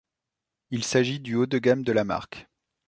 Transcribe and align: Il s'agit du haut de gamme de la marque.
Il 0.71 0.83
s'agit 0.83 1.19
du 1.19 1.35
haut 1.35 1.45
de 1.45 1.59
gamme 1.59 1.83
de 1.83 1.91
la 1.91 2.03
marque. 2.03 2.47